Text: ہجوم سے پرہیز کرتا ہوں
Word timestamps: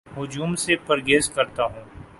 ہجوم 0.17 0.55
سے 0.55 0.75
پرہیز 0.85 1.29
کرتا 1.29 1.63
ہوں 1.63 2.01